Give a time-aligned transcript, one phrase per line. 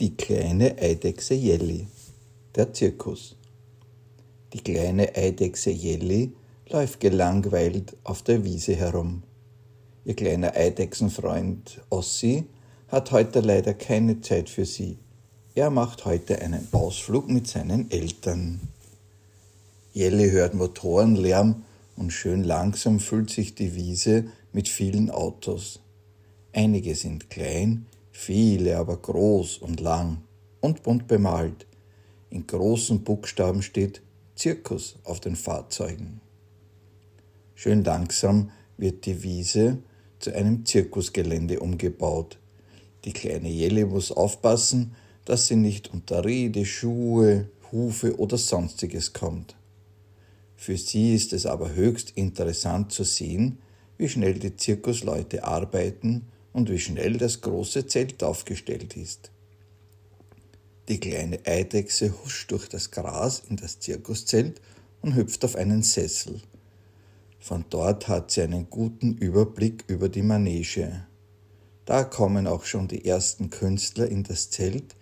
[0.00, 1.86] Die kleine Eidechse Jelly.
[2.56, 3.36] Der Zirkus.
[4.52, 6.32] Die kleine Eidechse Jelly
[6.68, 9.22] läuft gelangweilt auf der Wiese herum.
[10.04, 12.44] Ihr kleiner Eidechsenfreund Ossi
[12.88, 14.98] hat heute leider keine Zeit für sie.
[15.54, 18.62] Er macht heute einen Ausflug mit seinen Eltern.
[19.92, 21.62] Jelly hört Motorenlärm
[21.94, 25.78] und schön langsam füllt sich die Wiese mit vielen Autos.
[26.52, 30.22] Einige sind klein, viele aber groß und lang
[30.60, 31.66] und bunt bemalt.
[32.30, 34.00] In großen Buchstaben steht
[34.34, 36.20] Zirkus auf den Fahrzeugen.
[37.54, 39.78] Schön langsam wird die Wiese
[40.20, 42.38] zu einem Zirkusgelände umgebaut.
[43.04, 49.56] Die kleine Jelle muss aufpassen, dass sie nicht unter Rede, Schuhe, Hufe oder sonstiges kommt.
[50.56, 53.58] Für sie ist es aber höchst interessant zu sehen,
[53.98, 59.30] wie schnell die Zirkusleute arbeiten und wie schnell das große Zelt aufgestellt ist.
[60.88, 64.62] Die kleine Eidechse huscht durch das Gras in das Zirkuszelt
[65.02, 66.40] und hüpft auf einen Sessel.
[67.40, 71.06] Von dort hat sie einen guten Überblick über die Manege.
[71.84, 74.94] Da kommen auch schon die ersten Künstler in das Zelt,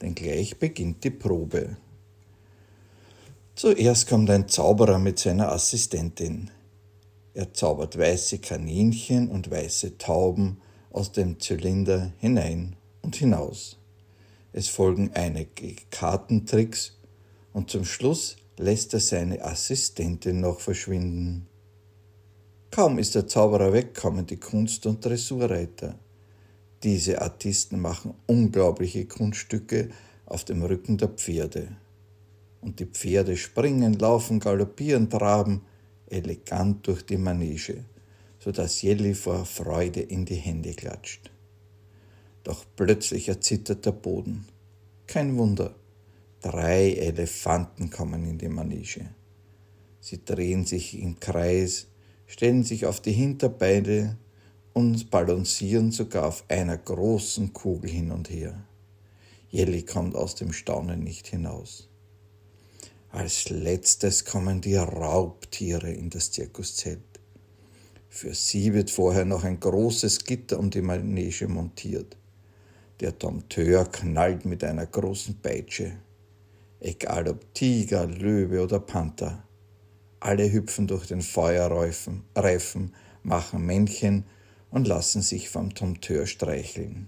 [0.00, 1.76] denn gleich beginnt die Probe.
[3.54, 6.50] Zuerst kommt ein Zauberer mit seiner Assistentin.
[7.34, 10.58] Er zaubert weiße Kaninchen und weiße Tauben
[10.90, 13.78] aus dem Zylinder hinein und hinaus.
[14.52, 16.96] Es folgen einige Kartentricks
[17.52, 21.46] und zum Schluss lässt er seine Assistentin noch verschwinden.
[22.70, 25.98] Kaum ist der Zauberer weg, kommen die Kunst- und Dressurreiter.
[26.82, 29.90] Diese Artisten machen unglaubliche Kunststücke
[30.26, 31.68] auf dem Rücken der Pferde.
[32.60, 35.62] Und die Pferde springen, laufen, galoppieren, traben
[36.06, 37.84] elegant durch die Manege
[38.40, 41.30] sodass Jelly vor Freude in die Hände klatscht.
[42.42, 44.46] Doch plötzlich erzittert der Boden.
[45.06, 45.74] Kein Wunder,
[46.40, 49.10] drei Elefanten kommen in die Manege.
[50.00, 51.86] Sie drehen sich im Kreis,
[52.26, 54.16] stellen sich auf die Hinterbeine
[54.72, 58.64] und balancieren sogar auf einer großen Kugel hin und her.
[59.50, 61.88] Jelly kommt aus dem Staunen nicht hinaus.
[63.10, 67.09] Als letztes kommen die Raubtiere in das Zirkuszelt.
[68.12, 72.16] Für sie wird vorher noch ein großes Gitter um die Manege montiert.
[72.98, 75.92] Der Dompteur knallt mit einer großen Peitsche.
[76.80, 79.44] Egal ob Tiger, Löwe oder Panther.
[80.18, 84.24] Alle hüpfen durch den Feuerreifen, Reifen, machen Männchen
[84.70, 87.06] und lassen sich vom Dompteur streicheln.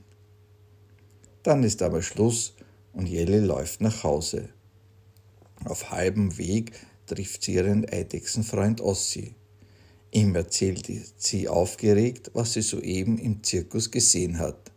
[1.42, 2.54] Dann ist aber Schluss
[2.92, 4.50] und Jelly läuft nach Hause.
[5.64, 6.72] Auf halbem Weg
[7.06, 9.34] trifft sie ihren Eidechsenfreund Ossi.
[10.14, 14.70] Ihm erzählt sie aufgeregt, was sie soeben im Zirkus gesehen hat.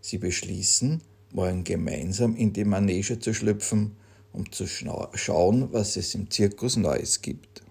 [0.00, 1.00] Sie beschließen,
[1.30, 3.96] morgen gemeinsam in die Manege zu schlüpfen,
[4.32, 7.62] um zu schauen, was es im Zirkus Neues gibt.